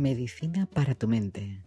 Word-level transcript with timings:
Medicina 0.00 0.64
para 0.64 0.94
tu 0.94 1.06
mente. 1.06 1.62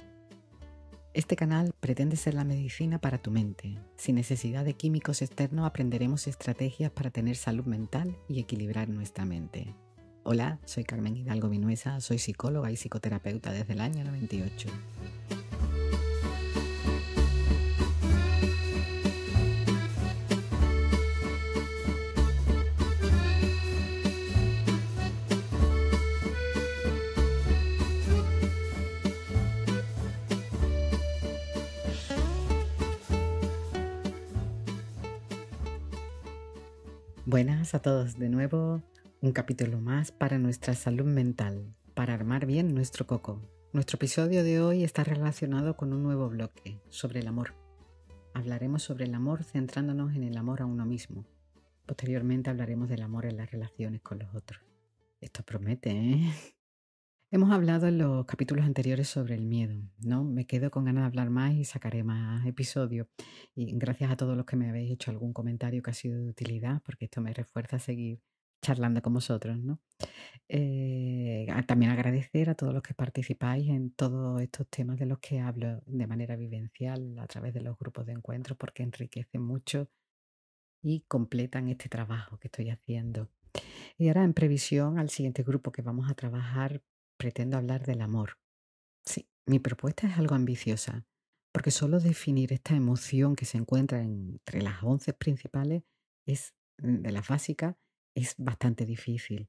Este 1.14 1.36
canal 1.36 1.72
pretende 1.80 2.16
ser 2.16 2.34
la 2.34 2.44
medicina 2.44 2.98
para 2.98 3.20
tu 3.20 3.30
mente. 3.30 3.78
Sin 3.96 4.16
necesidad 4.16 4.66
de 4.66 4.74
químicos 4.74 5.22
externos 5.22 5.68
aprenderemos 5.68 6.26
estrategias 6.26 6.92
para 6.92 7.12
tener 7.12 7.36
salud 7.36 7.66
mental 7.66 8.18
y 8.28 8.40
equilibrar 8.40 8.90
nuestra 8.90 9.24
mente. 9.24 9.76
Hola, 10.24 10.58
soy 10.66 10.84
Carmen 10.84 11.16
Hidalgo 11.16 11.48
Vinuesa, 11.48 12.02
soy 12.02 12.18
psicóloga 12.18 12.72
y 12.72 12.76
psicoterapeuta 12.76 13.52
desde 13.52 13.74
el 13.74 13.82
año 13.82 14.04
98. 14.04 14.68
Buenas 37.34 37.74
a 37.74 37.82
todos 37.82 38.20
de 38.20 38.30
nuevo, 38.30 38.84
un 39.20 39.32
capítulo 39.32 39.82
más 39.82 40.12
para 40.12 40.38
nuestra 40.38 40.76
salud 40.76 41.06
mental, 41.06 41.74
para 41.96 42.14
armar 42.14 42.46
bien 42.46 42.76
nuestro 42.76 43.08
coco. 43.08 43.42
Nuestro 43.72 43.96
episodio 43.96 44.44
de 44.44 44.62
hoy 44.62 44.84
está 44.84 45.04
relacionado 45.04 45.76
con 45.76 45.94
un 45.94 46.04
nuevo 46.04 46.30
bloque 46.30 46.80
sobre 46.90 47.22
el 47.22 47.28
amor. 47.28 47.56
Hablaremos 48.36 48.84
sobre 48.84 49.06
el 49.06 49.16
amor 49.16 49.44
centrándonos 49.44 50.16
en 50.16 50.22
el 50.22 50.38
amor 50.38 50.62
a 50.62 50.68
uno 50.68 50.86
mismo. 50.86 51.26
Posteriormente 51.88 52.52
hablaremos 52.52 52.88
del 52.88 53.02
amor 53.02 53.26
en 53.26 53.38
las 53.38 53.50
relaciones 53.50 54.04
con 54.04 54.20
los 54.20 54.36
otros. 54.36 54.62
Esto 55.20 55.42
promete, 55.42 55.90
¿eh? 55.90 56.34
Hemos 57.34 57.52
hablado 57.52 57.88
en 57.88 57.98
los 57.98 58.28
capítulos 58.28 58.64
anteriores 58.64 59.08
sobre 59.08 59.34
el 59.34 59.44
miedo, 59.48 59.74
¿no? 60.06 60.24
Me 60.24 60.46
quedo 60.46 60.70
con 60.70 60.86
ganas 60.86 61.02
de 61.02 61.08
hablar 61.08 61.32
más 61.32 61.56
y 61.56 61.66
sacaré 61.66 62.04
más 62.04 62.46
episodios. 62.46 63.08
Y 63.56 63.76
gracias 63.76 64.12
a 64.12 64.16
todos 64.16 64.38
los 64.38 64.46
que 64.46 64.56
me 64.56 64.70
habéis 64.70 64.92
hecho 64.92 65.10
algún 65.10 65.34
comentario 65.34 65.82
que 65.82 65.90
ha 65.90 65.96
sido 65.96 66.20
de 66.20 66.30
utilidad, 66.30 66.84
porque 66.86 67.06
esto 67.06 67.22
me 67.22 67.34
refuerza 67.34 67.78
a 67.78 67.80
seguir 67.80 68.22
charlando 68.62 69.02
con 69.02 69.16
vosotros, 69.16 69.58
¿no? 69.58 69.80
Eh, 70.48 71.48
también 71.66 71.92
agradecer 71.92 72.52
a 72.52 72.54
todos 72.54 72.72
los 72.72 72.84
que 72.84 72.94
participáis 72.94 73.68
en 73.68 73.90
todos 73.96 74.40
estos 74.40 74.68
temas 74.68 75.00
de 75.00 75.08
los 75.08 75.18
que 75.18 75.40
hablo 75.40 75.82
de 75.88 76.06
manera 76.06 76.36
vivencial 76.36 77.18
a 77.18 77.26
través 77.26 77.56
de 77.56 77.62
los 77.62 77.80
grupos 77.80 78.06
de 78.06 78.12
encuentro, 78.12 78.56
porque 78.56 78.84
enriquecen 78.84 79.42
mucho 79.42 79.90
y 80.84 81.02
completan 81.08 81.68
este 81.68 81.90
trabajo 81.90 82.38
que 82.38 82.50
estoy 82.50 82.70
haciendo. 82.70 83.32
Y 83.98 84.10
ahora 84.10 84.24
en 84.24 84.36
previsión 84.36 85.00
al 85.00 85.10
siguiente 85.10 85.42
grupo 85.42 85.72
que 85.72 85.82
vamos 85.82 86.12
a 86.12 86.14
trabajar 86.14 86.84
pretendo 87.24 87.56
hablar 87.56 87.86
del 87.86 88.02
amor. 88.02 88.38
Sí, 89.06 89.30
mi 89.46 89.60
propuesta 89.60 90.08
es 90.08 90.18
algo 90.18 90.36
ambiciosa, 90.36 91.06
porque 91.54 91.72
solo 91.72 92.02
definir 92.02 92.52
esta 92.52 92.76
emoción 92.76 93.38
que 93.38 93.46
se 93.46 93.58
encuentra 93.58 94.02
entre 94.02 94.62
las 94.62 94.84
once 94.84 95.14
principales 95.14 95.84
es 96.28 96.54
mm, 96.80 96.98
de 96.98 97.12
las 97.14 97.26
básicas 97.30 97.78
es 98.14 98.36
bastante 98.38 98.86
difícil. 98.86 99.48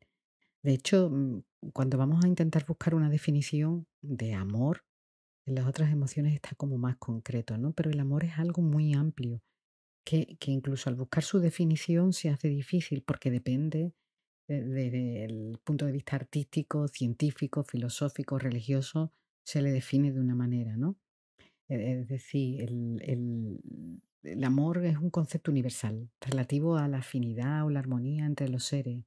De 0.63 0.73
hecho, 0.73 1.11
mm, 1.11 1.43
cuando 1.73 1.99
vamos 1.99 2.25
a 2.25 2.29
intentar 2.29 2.65
buscar 2.65 2.95
una 2.95 3.11
definición 3.11 3.89
de 4.01 4.35
amor, 4.35 4.85
en 5.45 5.57
las 5.57 5.67
otras 5.67 5.91
emociones 5.91 6.33
está 6.33 6.55
como 6.55 6.79
más 6.79 6.97
concreto, 6.99 7.59
¿no? 7.59 7.73
Pero 7.73 7.91
el 7.91 7.99
amor 7.99 8.23
es 8.23 8.39
algo 8.39 8.63
muy 8.63 8.95
amplio, 8.95 9.43
que, 10.07 10.37
que 10.39 10.53
incluso 10.53 10.91
al 10.91 10.95
buscar 10.95 11.25
su 11.25 11.41
definición 11.41 12.13
se 12.13 12.31
hace 12.31 12.47
difícil 12.47 13.03
porque 13.03 13.33
depende 13.33 13.95
desde 14.47 15.25
el 15.25 15.59
punto 15.65 15.87
de 15.87 15.93
vista 15.93 16.17
artístico, 16.17 16.89
científico, 16.89 17.65
filosófico, 17.65 18.39
religioso, 18.39 19.13
se 19.45 19.63
le 19.63 19.71
define 19.73 20.13
de 20.13 20.21
una 20.21 20.35
manera, 20.35 20.77
¿no? 20.77 20.97
E, 21.69 22.01
es 22.01 22.09
decir, 22.09 22.63
el, 22.63 23.61
el, 24.23 24.45
amor 24.45 24.85
es 24.85 24.99
un 24.99 25.11
concepto 25.11 25.51
universal, 25.51 26.11
relativo 26.21 26.77
a 26.77 26.89
la 26.89 26.99
afinidad 26.99 27.65
o 27.65 27.71
la 27.71 27.81
armonía 27.81 28.27
entre 28.27 28.49
los 28.49 28.65
seres. 28.65 29.05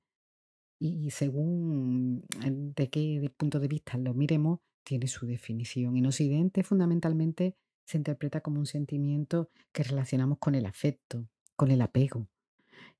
Y, 0.80 1.09
según 1.09 2.24
de 2.30 2.90
qué 2.90 3.31
punto 3.36 3.59
de 3.59 3.68
vista 3.68 3.97
lo 3.97 4.14
miremos, 4.14 4.59
tiene 4.84 5.08
su 5.08 5.26
definición. 5.26 5.97
En 5.97 6.06
Occidente, 6.06 6.64
fundamentalmente, 6.64 7.56
se 7.86 7.97
interpreta 7.97 8.42
como 8.42 8.59
un 8.59 8.68
sentimiento 8.68 9.50
que 9.72 9.84
relacionamos 9.84 10.38
con 10.40 10.53
el 10.53 10.68
afecto, 10.68 11.28
con 11.56 11.72
el 11.72 11.81
apego 11.81 12.28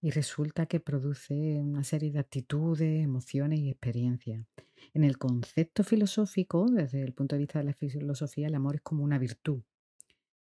y 0.02 0.12
resulta 0.12 0.68
que 0.68 0.80
produce 0.80 1.60
una 1.60 1.84
serie 1.84 2.12
de 2.12 2.20
actitudes, 2.20 3.04
emociones 3.04 3.60
y 3.60 3.70
experiencias. 3.70 4.46
En 4.94 5.04
el 5.04 5.18
concepto 5.18 5.84
filosófico, 5.84 6.70
desde 6.70 7.04
el 7.04 7.14
punto 7.14 7.36
de 7.36 7.40
vista 7.40 7.60
de 7.60 7.66
la 7.66 7.74
filosofía, 7.74 8.48
el 8.48 8.56
amor 8.56 8.76
es 8.76 8.82
como 8.82 9.04
una 9.04 9.18
virtud. 9.18 9.64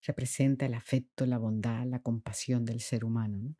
Representa 0.01 0.65
el 0.65 0.73
afecto, 0.73 1.25
la 1.25 1.37
bondad, 1.37 1.85
la 1.85 1.99
compasión 1.99 2.65
del 2.65 2.79
ser 2.79 3.03
humano. 3.03 3.55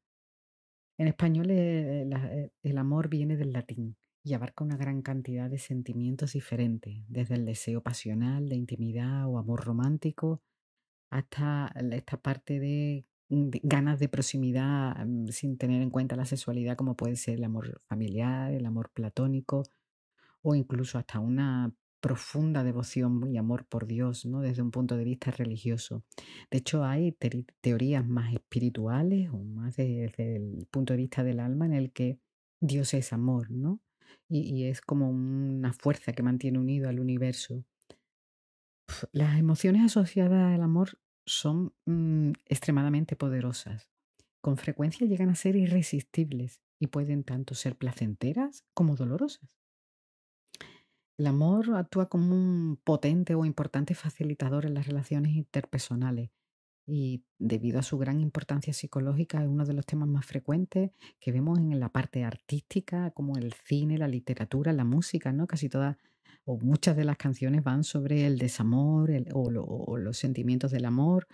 En 0.97 1.07
español 1.07 1.51
eh, 1.51 2.07
eh, 2.09 2.51
el 2.63 2.77
amor 2.77 3.09
viene 3.09 3.35
del 3.35 3.53
latín 3.53 3.97
y 4.23 4.33
abarca 4.33 4.63
una 4.63 4.77
gran 4.77 5.01
cantidad 5.01 5.49
de 5.49 5.57
sentimientos 5.57 6.33
diferentes, 6.33 7.03
desde 7.07 7.35
el 7.35 7.45
deseo 7.45 7.81
pasional, 7.81 8.49
de 8.49 8.55
intimidad 8.55 9.27
o 9.27 9.37
amor 9.37 9.65
romántico, 9.65 10.41
hasta 11.09 11.73
esta 11.91 12.17
parte 12.17 12.59
de 12.59 13.05
ganas 13.31 13.99
de 13.99 14.09
proximidad 14.09 15.05
mm, 15.05 15.27
sin 15.29 15.57
tener 15.57 15.81
en 15.81 15.89
cuenta 15.89 16.15
la 16.15 16.25
sexualidad, 16.25 16.75
como 16.75 16.95
puede 16.95 17.15
ser 17.15 17.35
el 17.35 17.43
amor 17.45 17.81
familiar, 17.87 18.53
el 18.53 18.65
amor 18.65 18.89
platónico 18.93 19.63
o 20.41 20.55
incluso 20.55 20.97
hasta 20.97 21.19
una 21.19 21.73
profunda 22.01 22.63
devoción 22.63 23.31
y 23.31 23.37
amor 23.37 23.65
por 23.65 23.85
Dios, 23.85 24.25
¿no? 24.25 24.41
Desde 24.41 24.63
un 24.63 24.71
punto 24.71 24.97
de 24.97 25.03
vista 25.03 25.31
religioso. 25.31 26.03
De 26.49 26.57
hecho, 26.57 26.83
hay 26.83 27.15
teorías 27.61 28.05
más 28.05 28.33
espirituales 28.33 29.29
o 29.31 29.37
más 29.37 29.77
desde 29.77 30.35
el 30.35 30.67
punto 30.71 30.93
de 30.93 30.97
vista 30.97 31.23
del 31.23 31.39
alma 31.39 31.67
en 31.67 31.73
el 31.73 31.91
que 31.91 32.19
Dios 32.59 32.93
es 32.95 33.13
amor, 33.13 33.51
¿no? 33.51 33.79
Y, 34.27 34.41
y 34.41 34.65
es 34.65 34.81
como 34.81 35.09
una 35.09 35.73
fuerza 35.73 36.11
que 36.11 36.23
mantiene 36.23 36.57
unido 36.57 36.89
al 36.89 36.99
universo. 36.99 37.63
Las 39.13 39.39
emociones 39.39 39.83
asociadas 39.83 40.55
al 40.55 40.63
amor 40.63 40.97
son 41.25 41.73
mm, 41.85 42.31
extremadamente 42.45 43.15
poderosas. 43.15 43.89
Con 44.41 44.57
frecuencia 44.57 45.07
llegan 45.07 45.29
a 45.29 45.35
ser 45.35 45.55
irresistibles 45.55 46.61
y 46.79 46.87
pueden 46.87 47.23
tanto 47.23 47.53
ser 47.53 47.77
placenteras 47.77 48.65
como 48.73 48.95
dolorosas. 48.95 49.61
El 51.17 51.27
amor 51.27 51.75
actúa 51.75 52.09
como 52.09 52.33
un 52.33 52.79
potente 52.83 53.35
o 53.35 53.45
importante 53.45 53.93
facilitador 53.93 54.65
en 54.65 54.73
las 54.73 54.87
relaciones 54.87 55.35
interpersonales 55.35 56.31
y 56.87 57.23
debido 57.37 57.79
a 57.79 57.83
su 57.83 57.97
gran 57.97 58.19
importancia 58.19 58.73
psicológica 58.73 59.41
es 59.41 59.47
uno 59.47 59.65
de 59.65 59.73
los 59.73 59.85
temas 59.85 60.09
más 60.09 60.25
frecuentes 60.25 60.91
que 61.19 61.31
vemos 61.31 61.59
en 61.59 61.79
la 61.79 61.89
parte 61.89 62.23
artística 62.23 63.11
como 63.11 63.37
el 63.37 63.53
cine, 63.53 63.97
la 63.97 64.07
literatura, 64.07 64.73
la 64.73 64.83
música, 64.83 65.31
¿no? 65.31 65.47
Casi 65.47 65.69
todas 65.69 65.97
muchas 66.59 66.95
de 66.95 67.05
las 67.05 67.17
canciones 67.17 67.63
van 67.63 67.83
sobre 67.83 68.25
el 68.25 68.37
desamor 68.37 69.11
o, 69.33 69.97
los 69.97 70.17
sentimientos 70.17 70.71
del 70.71 70.85
amor, 70.85 71.27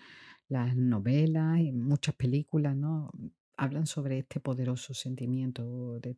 las 0.47 0.75
novelas 0.75 1.59
y 1.59 1.72
muchas 1.72 2.16
películas, 2.16 2.75
¿no? 2.75 3.11
Hablan 3.57 3.88
sobre 3.88 4.19
este 4.19 4.39
poderoso 4.39 4.94
sentimiento. 4.94 6.00
De 6.00 6.16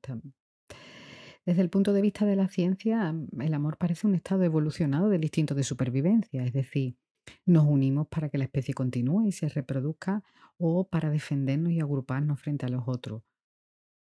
Desde 1.45 1.61
el 1.61 1.69
punto 1.69 1.93
de 1.93 2.01
vista 2.01 2.25
de 2.25 2.35
la 2.35 2.47
ciencia, 2.47 3.15
el 3.39 3.53
amor 3.53 3.77
parece 3.77 4.07
un 4.07 4.15
estado 4.15 4.43
evolucionado 4.43 5.09
del 5.09 5.23
instinto 5.23 5.55
de 5.55 5.63
supervivencia, 5.63 6.43
es 6.43 6.53
decir, 6.53 6.97
nos 7.45 7.65
unimos 7.65 8.07
para 8.07 8.29
que 8.29 8.38
la 8.38 8.45
especie 8.45 8.73
continúe 8.73 9.27
y 9.27 9.31
se 9.31 9.49
reproduzca 9.49 10.23
o 10.57 10.88
para 10.88 11.09
defendernos 11.09 11.71
y 11.71 11.79
agruparnos 11.79 12.39
frente 12.39 12.65
a 12.65 12.69
los 12.69 12.83
otros. 12.88 13.23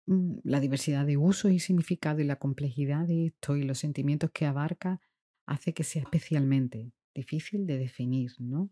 Mm, 0.05 0.39
la 0.43 0.59
diversidad 0.59 1.05
de 1.05 1.17
usos 1.17 1.51
y 1.51 1.59
significado 1.59 2.19
y 2.19 2.25
la 2.25 2.35
complejidad 2.35 3.07
de 3.07 3.27
esto 3.27 3.55
y 3.55 3.63
los 3.63 3.79
sentimientos 3.79 4.31
que 4.31 4.45
abarca 4.45 4.99
hace 5.45 5.73
que 5.73 5.83
sea 5.83 6.03
especialmente 6.03 6.91
difícil 7.15 7.65
de 7.65 7.77
definir, 7.77 8.31
¿no? 8.39 8.69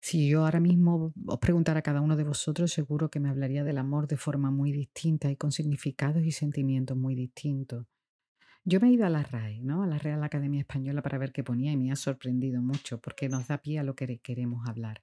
Si 0.00 0.28
yo 0.28 0.44
ahora 0.44 0.60
mismo 0.60 1.14
os 1.26 1.38
preguntara 1.38 1.80
a 1.80 1.82
cada 1.82 2.02
uno 2.02 2.14
de 2.16 2.24
vosotros, 2.24 2.70
seguro 2.72 3.10
que 3.10 3.20
me 3.20 3.30
hablaría 3.30 3.64
del 3.64 3.78
amor 3.78 4.06
de 4.06 4.18
forma 4.18 4.50
muy 4.50 4.70
distinta 4.70 5.30
y 5.30 5.36
con 5.36 5.50
significados 5.50 6.22
y 6.24 6.30
sentimientos 6.30 6.96
muy 6.96 7.14
distintos. 7.14 7.86
Yo 8.66 8.80
me 8.80 8.88
he 8.88 8.92
ido 8.92 9.06
a 9.06 9.10
la 9.10 9.22
RAE, 9.22 9.60
¿no? 9.62 9.82
A 9.82 9.86
la 9.86 9.98
Real 9.98 10.22
Academia 10.22 10.60
Española 10.60 11.02
para 11.02 11.18
ver 11.18 11.32
qué 11.32 11.42
ponía 11.42 11.72
y 11.72 11.76
me 11.76 11.90
ha 11.90 11.96
sorprendido 11.96 12.62
mucho 12.62 13.00
porque 13.00 13.28
nos 13.28 13.48
da 13.48 13.58
pie 13.58 13.78
a 13.78 13.82
lo 13.82 13.94
que 13.94 14.18
queremos 14.18 14.68
hablar. 14.68 15.02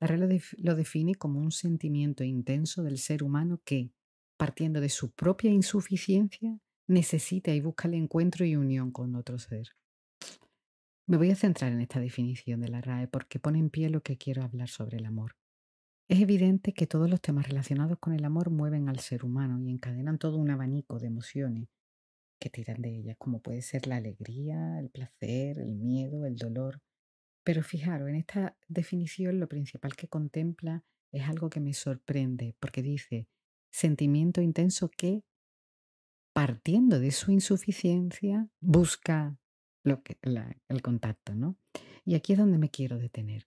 La 0.00 0.08
RAE 0.08 0.40
lo 0.58 0.74
define 0.74 1.14
como 1.14 1.40
un 1.40 1.52
sentimiento 1.52 2.24
intenso 2.24 2.82
del 2.82 2.98
ser 2.98 3.22
humano 3.22 3.60
que, 3.64 3.90
partiendo 4.36 4.80
de 4.80 4.88
su 4.88 5.10
propia 5.12 5.50
insuficiencia, 5.50 6.58
necesita 6.86 7.52
y 7.52 7.60
busca 7.60 7.88
el 7.88 7.94
encuentro 7.94 8.44
y 8.44 8.56
unión 8.56 8.90
con 8.90 9.14
otro 9.16 9.38
ser. 9.38 9.68
Me 11.08 11.16
voy 11.16 11.30
a 11.30 11.36
centrar 11.36 11.72
en 11.72 11.80
esta 11.80 12.00
definición 12.00 12.60
de 12.60 12.68
la 12.68 12.80
RAE 12.80 13.08
porque 13.08 13.38
pone 13.38 13.58
en 13.58 13.70
pie 13.70 13.90
lo 13.90 14.02
que 14.02 14.16
quiero 14.16 14.42
hablar 14.42 14.68
sobre 14.68 14.98
el 14.98 15.06
amor. 15.06 15.36
Es 16.08 16.20
evidente 16.20 16.72
que 16.72 16.86
todos 16.86 17.10
los 17.10 17.20
temas 17.20 17.48
relacionados 17.48 17.98
con 17.98 18.12
el 18.12 18.24
amor 18.24 18.50
mueven 18.50 18.88
al 18.88 19.00
ser 19.00 19.24
humano 19.24 19.60
y 19.60 19.70
encadenan 19.70 20.18
todo 20.18 20.36
un 20.38 20.50
abanico 20.50 20.98
de 20.98 21.08
emociones 21.08 21.68
que 22.40 22.50
tiran 22.50 22.82
de 22.82 22.90
ellas, 22.90 23.16
como 23.18 23.40
puede 23.40 23.62
ser 23.62 23.86
la 23.86 23.96
alegría, 23.96 24.78
el 24.78 24.90
placer, 24.90 25.58
el 25.58 25.74
miedo, 25.74 26.26
el 26.26 26.36
dolor. 26.36 26.80
Pero 27.44 27.62
fijaros, 27.62 28.08
en 28.08 28.16
esta 28.16 28.56
definición 28.68 29.40
lo 29.40 29.48
principal 29.48 29.96
que 29.96 30.08
contempla 30.08 30.84
es 31.12 31.28
algo 31.28 31.50
que 31.50 31.60
me 31.60 31.72
sorprende, 31.72 32.54
porque 32.60 32.82
dice 32.82 33.28
sentimiento 33.76 34.40
intenso 34.40 34.90
que, 34.90 35.22
partiendo 36.32 36.98
de 36.98 37.10
su 37.10 37.30
insuficiencia, 37.30 38.48
busca 38.60 39.38
lo 39.84 40.02
que, 40.02 40.18
el 40.68 40.82
contacto, 40.82 41.34
¿no? 41.34 41.58
Y 42.04 42.14
aquí 42.14 42.32
es 42.32 42.38
donde 42.38 42.56
me 42.56 42.70
quiero 42.70 42.98
detener. 42.98 43.46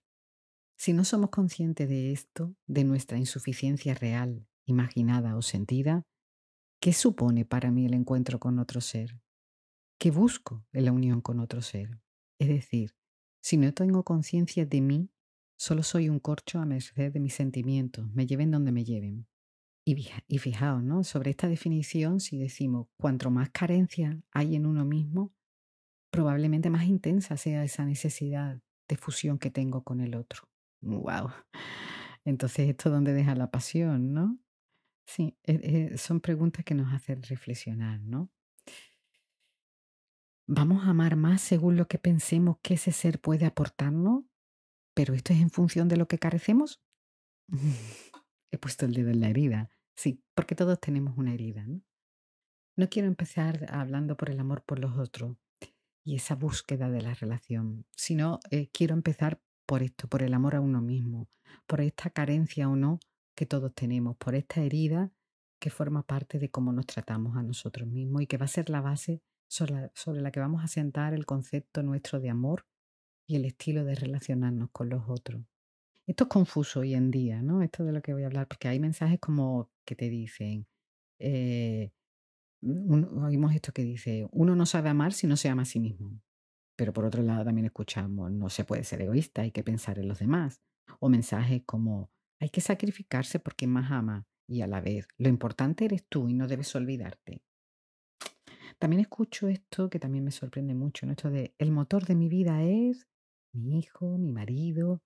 Si 0.76 0.92
no 0.92 1.04
somos 1.04 1.30
conscientes 1.30 1.88
de 1.88 2.12
esto, 2.12 2.54
de 2.68 2.84
nuestra 2.84 3.18
insuficiencia 3.18 3.92
real, 3.94 4.46
imaginada 4.66 5.36
o 5.36 5.42
sentida, 5.42 6.06
¿qué 6.80 6.92
supone 6.92 7.44
para 7.44 7.72
mí 7.72 7.86
el 7.86 7.94
encuentro 7.94 8.38
con 8.38 8.60
otro 8.60 8.80
ser? 8.80 9.20
¿Qué 9.98 10.12
busco 10.12 10.64
en 10.72 10.84
la 10.84 10.92
unión 10.92 11.20
con 11.20 11.40
otro 11.40 11.60
ser? 11.60 12.00
Es 12.38 12.48
decir, 12.48 12.94
si 13.42 13.56
no 13.56 13.74
tengo 13.74 14.04
conciencia 14.04 14.64
de 14.64 14.80
mí, 14.80 15.10
solo 15.58 15.82
soy 15.82 16.08
un 16.08 16.20
corcho 16.20 16.60
a 16.60 16.66
merced 16.66 17.12
de 17.12 17.20
mis 17.20 17.34
sentimientos, 17.34 18.08
me 18.12 18.26
lleven 18.26 18.52
donde 18.52 18.70
me 18.70 18.84
lleven. 18.84 19.26
Y, 19.84 20.38
fijaos, 20.38 20.82
¿no? 20.82 21.02
Sobre 21.02 21.30
esta 21.30 21.48
definición, 21.48 22.20
si 22.20 22.38
decimos 22.38 22.86
cuanto 22.96 23.30
más 23.30 23.50
carencia 23.50 24.20
hay 24.30 24.54
en 24.54 24.66
uno 24.66 24.84
mismo, 24.84 25.32
probablemente 26.10 26.70
más 26.70 26.84
intensa 26.84 27.36
sea 27.36 27.64
esa 27.64 27.84
necesidad 27.84 28.60
de 28.88 28.96
fusión 28.96 29.38
que 29.38 29.50
tengo 29.50 29.82
con 29.82 30.00
el 30.00 30.14
otro. 30.14 30.48
¡Wow! 30.80 31.30
Entonces, 32.24 32.68
¿esto 32.68 32.90
dónde 32.90 33.12
deja 33.12 33.34
la 33.34 33.50
pasión, 33.50 34.12
no? 34.12 34.38
Sí, 35.06 35.36
eh, 35.44 35.90
eh, 35.92 35.98
son 35.98 36.20
preguntas 36.20 36.64
que 36.64 36.74
nos 36.74 36.92
hacen 36.92 37.22
reflexionar, 37.22 38.00
¿no? 38.00 38.30
¿Vamos 40.46 40.84
a 40.84 40.90
amar 40.90 41.16
más 41.16 41.40
según 41.40 41.76
lo 41.76 41.88
que 41.88 41.98
pensemos 41.98 42.58
que 42.62 42.74
ese 42.74 42.92
ser 42.92 43.20
puede 43.20 43.46
aportarnos? 43.46 44.24
¿Pero 44.94 45.14
esto 45.14 45.32
es 45.32 45.40
en 45.40 45.50
función 45.50 45.88
de 45.88 45.96
lo 45.96 46.06
que 46.06 46.18
carecemos? 46.18 46.80
He 48.50 48.58
puesto 48.58 48.86
el 48.86 48.94
dedo 48.94 49.10
en 49.10 49.20
la 49.20 49.28
herida. 49.28 49.70
Sí, 49.96 50.22
porque 50.34 50.54
todos 50.54 50.80
tenemos 50.80 51.16
una 51.18 51.34
herida, 51.34 51.64
¿no? 51.66 51.82
Quiero 52.90 53.08
empezar 53.08 53.66
hablando 53.70 54.16
por 54.16 54.30
el 54.30 54.40
amor 54.40 54.62
por 54.62 54.78
los 54.78 54.96
otros, 54.96 55.36
y 56.04 56.16
esa 56.16 56.34
búsqueda 56.34 56.88
de 56.88 57.02
la 57.02 57.14
relación, 57.14 57.86
sino 57.94 58.40
eh, 58.50 58.68
quiero 58.72 58.94
empezar 58.94 59.40
por 59.66 59.82
esto, 59.82 60.08
por 60.08 60.22
el 60.22 60.34
amor 60.34 60.56
a 60.56 60.60
uno 60.60 60.80
mismo, 60.80 61.28
por 61.66 61.80
esta 61.80 62.10
carencia 62.10 62.68
o 62.68 62.76
no 62.76 62.98
que 63.34 63.46
todos 63.46 63.74
tenemos, 63.74 64.16
por 64.16 64.34
esta 64.34 64.62
herida 64.62 65.12
que 65.60 65.70
forma 65.70 66.02
parte 66.02 66.38
de 66.38 66.50
cómo 66.50 66.72
nos 66.72 66.86
tratamos 66.86 67.36
a 67.36 67.42
nosotros 67.42 67.88
mismos 67.88 68.22
y 68.22 68.26
que 68.26 68.38
va 68.38 68.46
a 68.46 68.48
ser 68.48 68.70
la 68.70 68.80
base 68.80 69.22
sobre 69.46 70.20
la, 70.20 70.30
que 70.30 70.40
vamos 70.40 70.64
a 70.64 70.68
sentar 70.68 71.12
el 71.12 71.26
concepto 71.26 71.82
nuestro 71.82 72.18
de 72.20 72.30
amor 72.30 72.66
y 73.26 73.36
el 73.36 73.44
estilo 73.44 73.84
de 73.84 73.94
relacionarnos 73.94 74.70
con 74.72 74.88
los 74.88 75.04
otros. 75.08 75.44
Esto 76.10 76.24
es 76.24 76.28
confuso 76.28 76.80
hoy 76.80 76.94
en 76.96 77.12
día, 77.12 77.40
¿no? 77.40 77.62
Esto 77.62 77.84
de 77.84 77.92
lo 77.92 78.02
que 78.02 78.12
voy 78.12 78.24
a 78.24 78.26
hablar, 78.26 78.48
porque 78.48 78.66
hay 78.66 78.80
mensajes 78.80 79.20
como 79.20 79.70
que 79.84 79.94
te 79.94 80.10
dicen, 80.10 80.66
eh, 81.20 81.92
oímos 82.60 83.54
esto 83.54 83.70
que 83.70 83.84
dice, 83.84 84.26
uno 84.32 84.56
no 84.56 84.66
sabe 84.66 84.88
amar 84.88 85.12
si 85.12 85.28
no 85.28 85.36
se 85.36 85.48
ama 85.48 85.62
a 85.62 85.66
sí 85.66 85.78
mismo. 85.78 86.20
Pero 86.74 86.92
por 86.92 87.04
otro 87.04 87.22
lado 87.22 87.44
también 87.44 87.66
escuchamos, 87.66 88.32
no 88.32 88.48
se 88.48 88.64
puede 88.64 88.82
ser 88.82 89.02
egoísta, 89.02 89.42
hay 89.42 89.52
que 89.52 89.62
pensar 89.62 90.00
en 90.00 90.08
los 90.08 90.18
demás. 90.18 90.60
O 90.98 91.08
mensajes 91.08 91.62
como, 91.64 92.10
hay 92.40 92.48
que 92.48 92.60
sacrificarse 92.60 93.38
porque 93.38 93.68
más 93.68 93.92
ama 93.92 94.26
y 94.48 94.62
a 94.62 94.66
la 94.66 94.80
vez, 94.80 95.06
lo 95.16 95.28
importante 95.28 95.84
eres 95.84 96.04
tú 96.08 96.28
y 96.28 96.34
no 96.34 96.48
debes 96.48 96.74
olvidarte. 96.74 97.44
También 98.80 98.98
escucho 98.98 99.46
esto 99.46 99.88
que 99.88 100.00
también 100.00 100.24
me 100.24 100.32
sorprende 100.32 100.74
mucho, 100.74 101.06
¿no? 101.06 101.12
esto 101.12 101.30
de, 101.30 101.54
el 101.58 101.70
motor 101.70 102.04
de 102.04 102.16
mi 102.16 102.28
vida 102.28 102.64
es 102.64 103.06
mi 103.52 103.78
hijo, 103.78 104.18
mi 104.18 104.32
marido. 104.32 105.00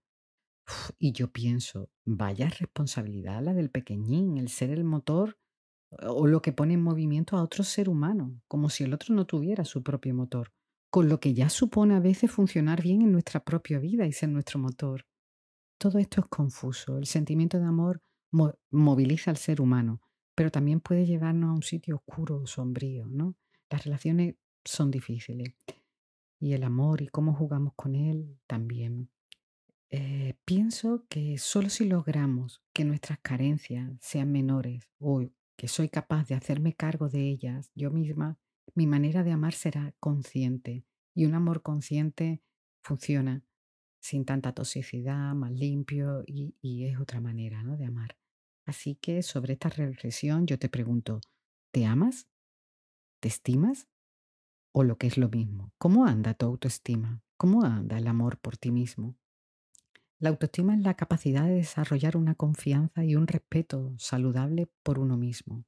Y 0.98 1.12
yo 1.12 1.32
pienso, 1.32 1.90
vaya 2.04 2.48
responsabilidad 2.48 3.42
la 3.42 3.54
del 3.54 3.70
pequeñín, 3.70 4.38
el 4.38 4.48
ser 4.48 4.70
el 4.70 4.84
motor 4.84 5.38
o 6.00 6.26
lo 6.26 6.42
que 6.42 6.52
pone 6.52 6.74
en 6.74 6.82
movimiento 6.82 7.36
a 7.36 7.42
otro 7.42 7.62
ser 7.64 7.88
humano, 7.88 8.40
como 8.48 8.68
si 8.68 8.84
el 8.84 8.94
otro 8.94 9.14
no 9.14 9.26
tuviera 9.26 9.64
su 9.64 9.82
propio 9.82 10.14
motor, 10.14 10.52
con 10.90 11.08
lo 11.08 11.20
que 11.20 11.34
ya 11.34 11.48
supone 11.48 11.94
a 11.94 12.00
veces 12.00 12.30
funcionar 12.30 12.82
bien 12.82 13.02
en 13.02 13.12
nuestra 13.12 13.44
propia 13.44 13.78
vida 13.78 14.06
y 14.06 14.12
ser 14.12 14.28
nuestro 14.30 14.58
motor. 14.58 15.06
Todo 15.78 15.98
esto 15.98 16.20
es 16.20 16.26
confuso. 16.28 16.98
El 16.98 17.06
sentimiento 17.06 17.58
de 17.58 17.66
amor 17.66 18.00
moviliza 18.70 19.30
al 19.30 19.36
ser 19.36 19.60
humano, 19.60 20.00
pero 20.34 20.50
también 20.50 20.80
puede 20.80 21.06
llevarnos 21.06 21.50
a 21.50 21.54
un 21.54 21.62
sitio 21.62 21.96
oscuro 21.96 22.38
o 22.38 22.46
sombrío, 22.46 23.06
¿no? 23.06 23.36
Las 23.70 23.84
relaciones 23.84 24.36
son 24.64 24.90
difíciles 24.90 25.54
y 26.40 26.52
el 26.54 26.64
amor 26.64 27.02
y 27.02 27.08
cómo 27.08 27.34
jugamos 27.34 27.74
con 27.76 27.94
él 27.94 28.38
también. 28.46 29.10
Eh, 29.96 30.34
pienso 30.44 31.06
que 31.08 31.38
solo 31.38 31.70
si 31.70 31.84
logramos 31.84 32.64
que 32.72 32.84
nuestras 32.84 33.20
carencias 33.20 33.92
sean 34.00 34.32
menores 34.32 34.90
o 34.98 35.22
que 35.56 35.68
soy 35.68 35.88
capaz 35.88 36.26
de 36.26 36.34
hacerme 36.34 36.74
cargo 36.74 37.08
de 37.08 37.20
ellas 37.28 37.70
yo 37.76 37.92
misma, 37.92 38.36
mi 38.74 38.88
manera 38.88 39.22
de 39.22 39.30
amar 39.30 39.52
será 39.54 39.94
consciente 40.00 40.84
y 41.14 41.26
un 41.26 41.34
amor 41.34 41.62
consciente 41.62 42.42
funciona 42.82 43.44
sin 44.00 44.24
tanta 44.24 44.52
toxicidad, 44.52 45.32
más 45.32 45.52
limpio 45.52 46.24
y, 46.26 46.56
es 46.86 46.98
otra 46.98 47.20
manera 47.20 47.62
¿no? 47.62 47.76
de 47.76 47.86
amar. 47.86 48.16
Así 48.66 48.96
que 48.96 49.22
sobre 49.22 49.52
esta 49.52 49.68
reflexión 49.68 50.48
yo 50.48 50.58
te 50.58 50.68
pregunto, 50.68 51.20
¿te 51.70 51.86
amas? 51.86 52.26
¿Te 53.20 53.28
estimas? 53.28 53.86
¿O 54.72 54.82
lo 54.82 54.98
que 54.98 55.06
es 55.06 55.18
lo 55.18 55.28
mismo? 55.28 55.72
¿Cómo 55.78 56.04
anda 56.04 56.34
tu 56.34 56.46
autoestima? 56.46 57.22
¿Cómo 57.36 57.62
anda 57.62 57.96
el 57.96 58.08
amor 58.08 58.40
por 58.40 58.56
ti 58.56 58.72
mismo? 58.72 59.16
La 60.18 60.30
autoestima 60.30 60.74
es 60.74 60.80
la 60.80 60.94
capacidad 60.94 61.44
de 61.44 61.54
desarrollar 61.54 62.16
una 62.16 62.34
confianza 62.34 63.04
y 63.04 63.16
un 63.16 63.26
respeto 63.26 63.94
saludable 63.98 64.68
por 64.82 64.98
uno 64.98 65.16
mismo. 65.16 65.64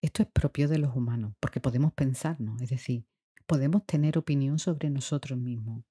Esto 0.00 0.22
es 0.22 0.28
propio 0.28 0.68
de 0.68 0.78
los 0.78 0.94
humanos, 0.94 1.34
porque 1.40 1.60
podemos 1.60 1.92
pensarnos, 1.92 2.60
es 2.62 2.70
decir, 2.70 3.06
podemos 3.46 3.86
tener 3.86 4.18
opinión 4.18 4.58
sobre 4.58 4.90
nosotros 4.90 5.38
mismos. 5.38 5.84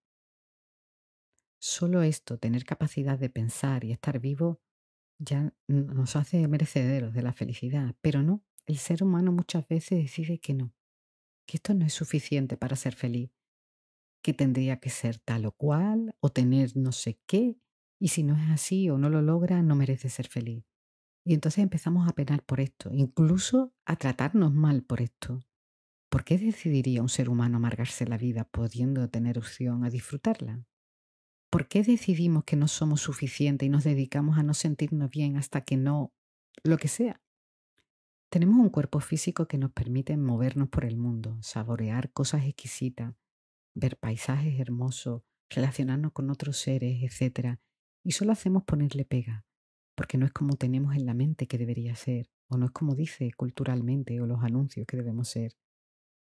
Solo 1.60 2.04
esto, 2.04 2.38
tener 2.38 2.64
capacidad 2.66 3.18
de 3.18 3.30
pensar 3.30 3.84
y 3.84 3.92
estar 3.92 4.20
vivo, 4.20 4.62
ya 5.18 5.52
nos 5.68 6.16
hace 6.16 6.48
merecederos 6.48 7.14
de 7.14 7.24
la 7.24 7.34
felicidad, 7.34 7.96
pero 8.02 8.22
no, 8.22 8.44
el 8.66 8.78
ser 8.78 9.04
humano 9.04 9.32
muchas 9.32 9.68
veces 9.68 9.98
decide 9.98 10.40
que 10.40 10.54
no, 10.54 10.74
que 11.48 11.58
esto 11.58 11.74
no 11.74 11.86
es 11.86 11.94
suficiente 11.94 12.58
para 12.58 12.76
ser 12.76 12.94
feliz, 12.94 13.32
que 14.28 14.34
tendría 14.34 14.82
que 14.82 14.90
ser 14.90 15.20
tal 15.20 15.46
o 15.46 15.54
cual 15.54 16.14
o 16.20 16.28
tener 16.28 16.76
no 16.76 16.92
sé 16.92 17.18
qué, 17.28 17.56
y 17.98 18.10
si 18.10 18.24
no 18.24 18.36
es 18.36 18.50
así 18.50 18.90
o 18.90 18.98
no 18.98 19.10
lo 19.10 19.22
logra, 19.22 19.64
no 19.64 19.74
merece 19.74 20.10
ser 20.10 20.28
feliz. 20.28 20.66
Y 21.24 21.34
entonces 21.34 21.64
empezamos 21.64 22.10
a 22.10 22.12
penar 22.12 22.44
por 22.44 22.60
esto, 22.60 22.90
incluso 22.92 23.74
a 23.86 23.96
tratarnos 23.96 24.54
mal 24.54 24.84
por 24.84 25.02
esto. 25.02 25.40
¿Por 26.10 26.26
qué 26.26 26.38
decidiría 26.38 27.02
un 27.02 27.08
ser 27.08 27.30
humano 27.30 27.56
amargarse 27.56 28.06
la 28.06 28.18
vida 28.18 28.44
pudiendo 28.44 29.10
tener 29.10 29.38
opción 29.38 29.86
a 29.86 29.90
disfrutarla? 29.90 30.62
¿Por 31.50 31.70
qué 31.70 31.82
decidimos 31.84 32.44
que 32.44 32.58
no 32.58 32.68
somos 32.68 33.00
suficientes 33.00 33.66
y 33.66 33.70
nos 33.70 33.86
dedicamos 33.86 34.38
a 34.38 34.44
no 34.44 34.54
sentirnos 34.54 35.10
bien 35.10 35.38
hasta 35.38 35.62
que 35.62 35.78
no, 35.78 36.12
lo 36.66 36.78
que 36.78 36.90
sea? 36.90 37.22
Tenemos 38.30 38.58
un 38.58 38.72
cuerpo 38.72 39.00
físico 39.00 39.48
que 39.48 39.58
nos 39.58 39.72
permite 39.72 40.18
movernos 40.18 40.68
por 40.68 40.84
el 40.84 40.98
mundo, 40.98 41.38
saborear 41.40 42.12
cosas 42.12 42.44
exquisitas, 42.44 43.14
ver 43.78 43.98
paisajes 43.98 44.60
hermosos, 44.60 45.22
relacionarnos 45.50 46.12
con 46.12 46.30
otros 46.30 46.58
seres, 46.58 47.04
etc. 47.04 47.60
Y 48.04 48.12
solo 48.12 48.32
hacemos 48.32 48.64
ponerle 48.64 49.06
pega, 49.06 49.46
porque 49.96 50.18
no 50.18 50.26
es 50.26 50.32
como 50.32 50.56
tenemos 50.56 50.96
en 50.96 51.06
la 51.06 51.14
mente 51.14 51.48
que 51.48 51.58
debería 51.58 51.96
ser, 51.96 52.30
o 52.50 52.58
no 52.58 52.66
es 52.66 52.72
como 52.72 52.96
dice 52.96 53.32
culturalmente 53.38 54.20
o 54.20 54.26
los 54.26 54.44
anuncios 54.44 54.88
que 54.88 54.98
debemos 54.98 55.30
ser. 55.30 55.54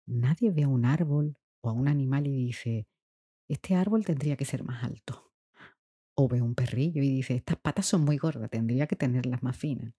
Nadie 0.05 0.51
ve 0.51 0.63
a 0.63 0.67
un 0.67 0.85
árbol 0.85 1.37
o 1.61 1.69
a 1.69 1.73
un 1.73 1.87
animal 1.87 2.27
y 2.27 2.35
dice, 2.35 2.87
este 3.47 3.75
árbol 3.75 4.05
tendría 4.05 4.37
que 4.37 4.45
ser 4.45 4.63
más 4.63 4.83
alto. 4.83 5.33
O 6.15 6.27
ve 6.27 6.41
un 6.41 6.55
perrillo 6.55 7.01
y 7.01 7.09
dice, 7.09 7.35
estas 7.35 7.57
patas 7.57 7.85
son 7.85 8.03
muy 8.03 8.17
gordas, 8.17 8.49
tendría 8.49 8.85
que 8.85 8.95
tenerlas 8.95 9.41
más 9.41 9.57
finas. 9.57 9.93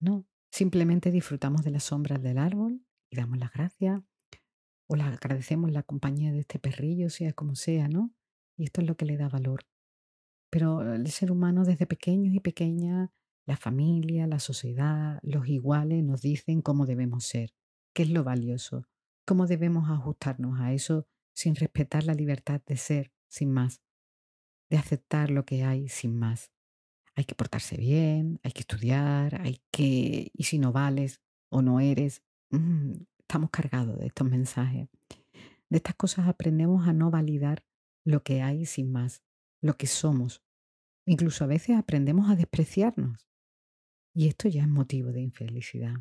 No, 0.00 0.26
simplemente 0.50 1.10
disfrutamos 1.10 1.62
de 1.62 1.70
las 1.70 1.84
sombras 1.84 2.22
del 2.22 2.38
árbol 2.38 2.84
y 3.10 3.16
damos 3.16 3.38
las 3.38 3.52
gracias 3.52 4.02
o 4.88 4.96
le 4.96 5.04
agradecemos 5.04 5.70
la 5.70 5.82
compañía 5.82 6.32
de 6.32 6.40
este 6.40 6.58
perrillo, 6.58 7.10
sea 7.10 7.32
como 7.32 7.54
sea, 7.54 7.88
¿no? 7.88 8.10
Y 8.56 8.64
esto 8.64 8.80
es 8.80 8.88
lo 8.88 8.96
que 8.96 9.04
le 9.04 9.16
da 9.16 9.28
valor. 9.28 9.66
Pero 10.50 10.94
el 10.94 11.06
ser 11.08 11.30
humano 11.30 11.64
desde 11.64 11.86
pequeños 11.86 12.34
y 12.34 12.40
pequeñas, 12.40 13.10
la 13.46 13.56
familia, 13.56 14.26
la 14.26 14.40
sociedad, 14.40 15.20
los 15.22 15.46
iguales 15.46 16.02
nos 16.02 16.22
dicen 16.22 16.62
cómo 16.62 16.86
debemos 16.86 17.24
ser, 17.24 17.54
qué 17.94 18.02
es 18.02 18.10
lo 18.10 18.24
valioso, 18.24 18.86
cómo 19.26 19.46
debemos 19.46 19.90
ajustarnos 19.90 20.58
a 20.58 20.72
eso 20.72 21.06
sin 21.34 21.54
respetar 21.54 22.04
la 22.04 22.14
libertad 22.14 22.62
de 22.66 22.76
ser 22.76 23.12
sin 23.28 23.52
más, 23.52 23.82
de 24.70 24.78
aceptar 24.78 25.30
lo 25.30 25.44
que 25.44 25.64
hay 25.64 25.88
sin 25.88 26.18
más. 26.18 26.50
Hay 27.14 27.24
que 27.24 27.34
portarse 27.34 27.76
bien, 27.76 28.40
hay 28.42 28.52
que 28.52 28.60
estudiar, 28.60 29.40
hay 29.40 29.60
que... 29.70 30.30
Y 30.32 30.44
si 30.44 30.58
no 30.58 30.72
vales 30.72 31.20
o 31.50 31.62
no 31.62 31.80
eres, 31.80 32.22
mm, 32.50 32.92
estamos 33.28 33.50
cargados 33.50 33.98
de 33.98 34.06
estos 34.06 34.26
mensajes. 34.26 34.88
De 35.68 35.76
estas 35.76 35.94
cosas 35.96 36.28
aprendemos 36.28 36.88
a 36.88 36.94
no 36.94 37.10
validar 37.10 37.62
lo 38.02 38.22
que 38.22 38.40
hay 38.40 38.64
sin 38.64 38.90
más, 38.90 39.22
lo 39.60 39.76
que 39.76 39.86
somos. 39.86 40.42
Incluso 41.04 41.44
a 41.44 41.46
veces 41.46 41.76
aprendemos 41.76 42.30
a 42.30 42.36
despreciarnos. 42.36 43.28
Y 44.14 44.28
esto 44.28 44.48
ya 44.48 44.62
es 44.62 44.68
motivo 44.68 45.12
de 45.12 45.20
infelicidad. 45.20 45.92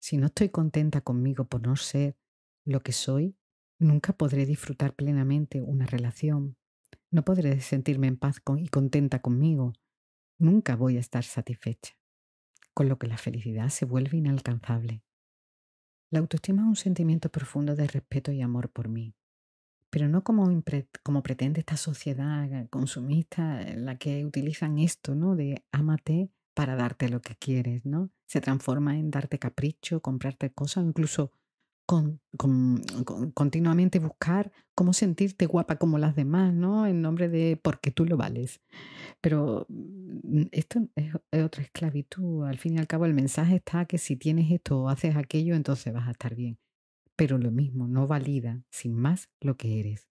Si 0.00 0.16
no 0.16 0.26
estoy 0.26 0.48
contenta 0.48 1.00
conmigo 1.00 1.44
por 1.44 1.64
no 1.64 1.76
ser 1.76 2.18
lo 2.64 2.82
que 2.82 2.90
soy, 2.90 3.36
nunca 3.78 4.12
podré 4.12 4.44
disfrutar 4.44 4.96
plenamente 4.96 5.62
una 5.62 5.86
relación. 5.86 6.56
No 7.12 7.24
podré 7.24 7.60
sentirme 7.60 8.08
en 8.08 8.16
paz 8.16 8.42
y 8.56 8.66
contenta 8.66 9.22
conmigo. 9.22 9.74
Nunca 10.38 10.74
voy 10.74 10.96
a 10.96 11.00
estar 11.00 11.22
satisfecha. 11.22 11.96
Con 12.74 12.88
lo 12.88 12.98
que 12.98 13.06
la 13.06 13.16
felicidad 13.16 13.68
se 13.68 13.84
vuelve 13.84 14.18
inalcanzable. 14.18 15.04
La 16.10 16.20
autoestima 16.20 16.62
es 16.62 16.68
un 16.68 16.76
sentimiento 16.76 17.28
profundo 17.28 17.74
de 17.74 17.86
respeto 17.86 18.32
y 18.32 18.40
amor 18.40 18.70
por 18.70 18.88
mí, 18.88 19.14
pero 19.90 20.08
no 20.08 20.24
como, 20.24 20.62
como 21.02 21.22
pretende 21.22 21.60
esta 21.60 21.76
sociedad 21.76 22.66
consumista 22.70 23.60
en 23.60 23.84
la 23.84 23.98
que 23.98 24.24
utilizan 24.24 24.78
esto, 24.78 25.14
¿no? 25.14 25.36
De 25.36 25.64
ámate 25.70 26.30
para 26.54 26.76
darte 26.76 27.08
lo 27.10 27.20
que 27.20 27.36
quieres, 27.36 27.84
¿no? 27.84 28.10
Se 28.26 28.40
transforma 28.40 28.98
en 28.98 29.10
darte 29.10 29.38
capricho, 29.38 30.00
comprarte 30.00 30.50
cosas, 30.50 30.84
incluso 30.84 31.32
con, 31.88 32.20
continuamente 33.32 33.98
buscar 33.98 34.52
cómo 34.74 34.92
sentirte 34.92 35.46
guapa 35.46 35.76
como 35.76 35.96
las 35.96 36.14
demás, 36.14 36.52
¿no? 36.52 36.86
En 36.86 37.00
nombre 37.00 37.30
de 37.30 37.58
porque 37.62 37.90
tú 37.90 38.04
lo 38.04 38.18
vales. 38.18 38.60
Pero 39.22 39.64
mm, 39.70 40.42
esto 40.52 40.86
es, 40.96 41.14
otra 41.42 41.62
esclavitud. 41.62 42.44
Al 42.44 42.58
fin 42.58 42.74
y 42.74 42.78
al 42.78 42.86
cabo, 42.86 43.06
el 43.06 43.14
mensaje 43.14 43.56
está 43.56 43.86
que 43.86 43.96
si 43.96 44.16
tienes 44.16 44.52
esto 44.52 44.82
o 44.82 44.88
haces 44.90 45.16
aquello, 45.16 45.54
entonces 45.54 45.94
vas 45.94 46.06
a 46.08 46.10
estar 46.10 46.34
bien. 46.34 46.58
Pero 47.16 47.38
lo 47.38 47.50
mismo, 47.50 47.88
no 47.88 48.06
valida 48.06 48.62
sin 48.70 48.94
más 48.94 49.30
lo 49.40 49.56
que 49.56 49.80
eres. 49.80 50.10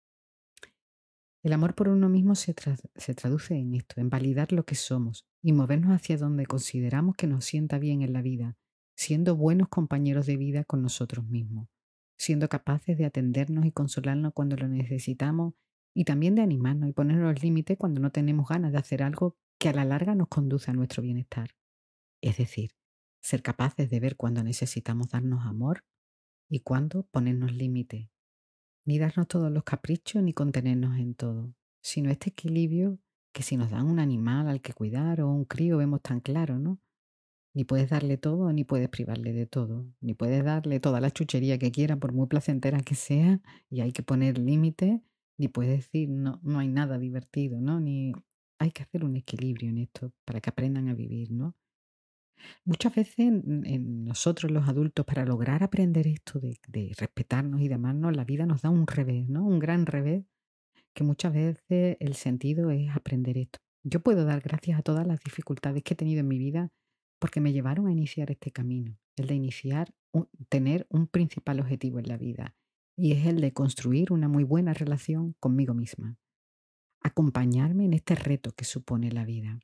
El 1.44 1.54
amor 1.54 1.76
por 1.76 1.90
uno 1.90 2.10
mismo 2.10 2.34
se, 2.34 2.56
traduce 2.56 3.56
en 3.56 3.76
esto, 3.76 4.02
en 4.02 4.10
validar 4.10 4.52
lo 4.52 4.66
que 4.66 4.74
somos 4.74 5.28
y 5.44 5.54
movernos 5.54 5.92
hacia 5.92 6.18
donde 6.18 6.48
consideramos 6.48 7.16
que 7.16 7.28
nos 7.28 7.46
sienta 7.46 7.78
bien 7.78 8.02
en 8.02 8.14
la 8.14 8.24
vida, 8.24 8.58
siendo 8.98 9.36
buenos 9.36 9.70
compañeros 9.70 10.26
de 10.26 10.38
vida 10.38 10.64
con 10.64 10.82
nosotros 10.82 11.24
mismos, 11.26 11.70
siendo 12.18 12.50
capaces 12.50 12.98
de 12.98 13.06
atendernos 13.06 13.66
y 13.66 13.72
consolarnos 13.72 14.34
cuando 14.34 14.58
lo 14.58 14.68
necesitamos 14.68 15.54
y 15.94 16.04
también 16.04 16.34
de 16.34 16.42
animarnos 16.42 16.90
y 16.90 16.94
ponernos 16.94 17.44
límites 17.44 17.78
cuando 17.78 18.02
no 18.02 18.12
tenemos 18.12 18.50
ganas 18.50 18.72
de 18.72 18.80
hacer 18.80 19.04
algo 19.04 19.38
que 19.60 19.70
a 19.70 19.74
la 19.74 19.86
larga 19.86 20.16
nos 20.16 20.28
conduce 20.30 20.72
a 20.72 20.74
nuestro 20.74 21.04
bienestar. 21.04 21.52
Es 22.22 22.38
decir, 22.38 22.72
ser 23.22 23.44
capaces 23.44 23.90
de 23.92 24.00
ver 24.00 24.16
cuando 24.16 24.44
necesitamos 24.44 25.10
darnos 25.10 25.46
amor 25.46 25.86
y 26.50 26.62
cuándo 26.62 27.04
ponernos 27.12 27.54
límites 27.54 28.10
ni 28.84 28.98
darnos 28.98 29.28
todos 29.28 29.52
los 29.52 29.64
caprichos 29.64 30.24
ni 30.24 30.34
contenernos 30.34 30.98
en 30.98 31.14
todo, 31.14 31.54
sino 31.84 32.10
este 32.10 32.30
equilibrio 32.30 33.00
que 33.32 33.44
si 33.44 33.58
nos 33.58 33.70
dan 33.70 33.86
un 33.86 34.00
animal 34.00 34.48
al 34.48 34.62
que 34.62 34.74
cuidar 34.74 35.22
o 35.22 35.30
un 35.30 35.46
crío 35.46 35.78
vemos 35.78 36.02
tan 36.02 36.22
claro, 36.22 36.58
¿no? 36.58 36.80
Ni 37.58 37.64
puedes 37.64 37.90
darle 37.90 38.18
todo, 38.18 38.54
ni 38.54 38.66
puedes 38.66 38.88
privarle 38.88 39.34
de 39.34 39.48
todo, 39.48 39.92
ni 40.00 40.14
puedes 40.14 40.44
darle 40.46 40.80
toda 40.80 41.02
la 41.02 41.10
chuchería 41.10 41.58
que 41.58 41.72
quiera, 41.72 41.96
por 41.96 42.14
muy 42.14 42.28
placentera 42.28 42.82
que 42.82 42.94
sea, 42.94 43.42
y 43.68 43.82
hay 43.82 43.94
que 43.94 44.04
poner 44.04 44.38
límites, 44.38 45.02
ni 45.40 45.48
puedes 45.48 45.78
decir 45.78 46.08
no, 46.08 46.40
no 46.44 46.60
hay 46.60 46.68
nada 46.68 47.00
divertido, 47.00 47.60
¿no? 47.60 47.80
Ni 47.80 48.14
hay 48.60 48.70
que 48.70 48.84
hacer 48.84 49.04
un 49.04 49.16
equilibrio 49.16 49.72
en 49.72 49.80
esto 49.80 50.14
para 50.24 50.40
que 50.40 50.52
aprendan 50.52 50.88
a 50.88 50.94
vivir, 50.94 51.32
¿no? 51.32 51.56
Muchas 52.64 52.94
veces 52.94 53.18
en, 53.18 54.04
nosotros 54.06 54.52
los 54.52 54.70
adultos, 54.70 55.04
para 55.04 55.26
lograr 55.26 55.64
aprender 55.64 56.06
esto 56.06 56.40
de, 56.40 56.60
de 56.68 56.94
respetarnos 56.96 57.60
y 57.62 57.70
de 57.70 57.74
amarnos, 57.74 58.16
la 58.16 58.24
vida 58.24 58.46
nos 58.46 58.62
da 58.62 58.70
un 58.70 58.86
revés, 58.86 59.28
¿no? 59.30 59.44
Un 59.44 59.58
gran 59.58 59.88
revés, 59.88 60.26
que 60.94 61.04
muchas 61.04 61.34
veces 61.34 61.98
el 62.00 62.14
sentido 62.14 62.70
es 62.70 62.96
aprender 62.96 63.36
esto. 63.36 63.58
Yo 63.82 64.02
puedo 64.02 64.26
dar 64.26 64.42
gracias 64.42 64.78
a 64.78 64.84
todas 64.84 65.08
las 65.08 65.20
dificultades 65.22 65.82
que 65.82 65.96
he 65.96 65.98
tenido 65.98 66.20
en 66.20 66.28
mi 66.28 66.38
vida 66.38 66.72
porque 67.20 67.42
me 67.42 67.54
llevaron 67.54 67.88
a 67.88 67.92
iniciar 67.92 68.32
este 68.32 68.52
camino, 68.52 68.98
el 69.16 69.28
de 69.28 69.36
iniciar, 69.36 69.94
tener 70.50 70.88
un 70.90 71.08
principal 71.08 71.60
objetivo 71.60 72.00
en 72.00 72.08
la 72.08 72.18
vida, 72.18 72.56
y 72.96 73.12
es 73.12 73.26
el 73.28 73.42
de 73.42 73.54
construir 73.54 74.12
una 74.12 74.28
muy 74.28 74.44
buena 74.44 74.74
relación 74.74 75.34
conmigo 75.40 75.74
misma, 75.74 76.18
acompañarme 77.02 77.86
en 77.86 77.94
este 77.94 78.16
reto 78.16 78.54
que 78.54 78.66
supone 78.66 79.12
la 79.12 79.24
vida. 79.24 79.60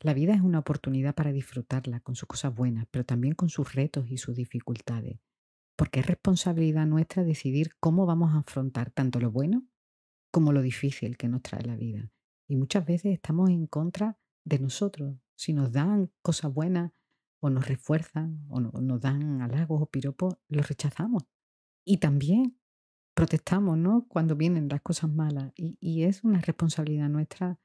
La 0.00 0.14
vida 0.14 0.34
es 0.34 0.40
una 0.40 0.58
oportunidad 0.58 1.14
para 1.14 1.32
disfrutarla 1.32 2.00
con 2.00 2.14
sus 2.14 2.28
cosas 2.28 2.54
buenas, 2.54 2.86
pero 2.90 3.04
también 3.04 3.34
con 3.34 3.48
sus 3.48 3.74
retos 3.74 4.10
y 4.10 4.18
sus 4.18 4.36
dificultades, 4.36 5.18
porque 5.76 6.00
es 6.00 6.06
responsabilidad 6.06 6.86
nuestra 6.86 7.24
decidir 7.24 7.70
cómo 7.80 8.06
vamos 8.06 8.34
a 8.34 8.38
afrontar 8.38 8.90
tanto 8.90 9.20
lo 9.20 9.30
bueno 9.30 9.66
como 10.30 10.52
lo 10.52 10.62
difícil 10.62 11.16
que 11.16 11.28
nos 11.28 11.42
trae 11.42 11.62
la 11.62 11.76
vida. 11.76 12.10
Y 12.48 12.56
muchas 12.56 12.84
veces 12.84 13.14
estamos 13.14 13.50
en 13.50 13.66
contra 13.66 14.18
de 14.44 14.58
nosotros. 14.58 15.16
Si 15.36 15.52
nos 15.52 15.72
dan 15.72 16.10
cosas 16.22 16.52
buenas 16.52 16.92
o 17.40 17.50
nos 17.50 17.66
refuerzan 17.66 18.44
o 18.48 18.60
nos 18.60 19.00
dan 19.00 19.42
halagos 19.42 19.82
o 19.82 19.86
piropos, 19.86 20.34
los 20.48 20.68
rechazamos. 20.68 21.24
Y 21.84 21.98
también 21.98 22.58
protestamos, 23.14 23.76
¿no? 23.76 24.06
Cuando 24.08 24.36
vienen 24.36 24.68
las 24.68 24.82
cosas 24.82 25.10
malas. 25.10 25.52
Y, 25.56 25.76
y 25.80 26.04
es 26.04 26.24
una 26.24 26.40
responsabilidad 26.40 27.08
nuestra 27.08 27.60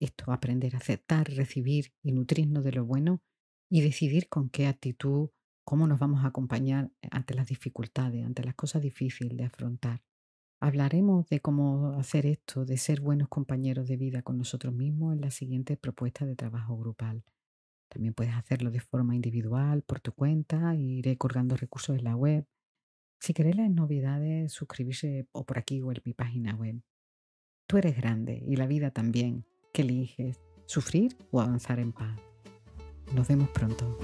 esto, 0.00 0.32
aprender 0.32 0.74
a 0.74 0.78
aceptar, 0.78 1.28
recibir 1.28 1.92
y 2.02 2.12
nutrirnos 2.12 2.64
de 2.64 2.72
lo 2.72 2.84
bueno 2.84 3.22
y 3.70 3.80
decidir 3.80 4.28
con 4.28 4.48
qué 4.48 4.66
actitud, 4.66 5.30
cómo 5.64 5.86
nos 5.86 5.98
vamos 5.98 6.24
a 6.24 6.28
acompañar 6.28 6.90
ante 7.10 7.34
las 7.34 7.48
dificultades, 7.48 8.24
ante 8.24 8.44
las 8.44 8.54
cosas 8.54 8.82
difíciles 8.82 9.36
de 9.36 9.44
afrontar. 9.44 10.02
Hablaremos 10.60 11.28
de 11.28 11.40
cómo 11.40 11.92
hacer 11.98 12.26
esto, 12.26 12.64
de 12.64 12.78
ser 12.78 13.00
buenos 13.00 13.28
compañeros 13.28 13.86
de 13.86 13.96
vida 13.96 14.22
con 14.22 14.38
nosotros 14.38 14.74
mismos 14.74 15.14
en 15.14 15.20
la 15.20 15.30
siguiente 15.30 15.76
propuesta 15.76 16.26
de 16.26 16.34
trabajo 16.34 16.76
grupal. 16.76 17.24
También 17.88 18.12
puedes 18.12 18.34
hacerlo 18.34 18.70
de 18.70 18.80
forma 18.80 19.14
individual, 19.14 19.82
por 19.82 20.00
tu 20.00 20.12
cuenta, 20.12 20.74
e 20.74 20.80
iré 20.80 21.16
colgando 21.16 21.56
recursos 21.56 21.96
en 21.96 22.04
la 22.04 22.16
web. 22.16 22.44
Si 23.20 23.34
queréis 23.34 23.56
las 23.56 23.70
novedades, 23.70 24.52
suscribirse 24.52 25.28
o 25.32 25.44
por 25.44 25.58
aquí 25.58 25.80
o 25.80 25.92
en 25.92 26.02
mi 26.04 26.12
página 26.12 26.54
web. 26.54 26.82
Tú 27.66 27.76
eres 27.78 27.96
grande 27.96 28.42
y 28.46 28.56
la 28.56 28.66
vida 28.66 28.90
también. 28.90 29.44
¿Qué 29.72 29.82
eliges? 29.82 30.40
¿Sufrir 30.66 31.16
o 31.30 31.40
avanzar 31.40 31.78
en 31.78 31.92
paz? 31.92 32.20
Nos 33.14 33.28
vemos 33.28 33.48
pronto. 33.50 33.96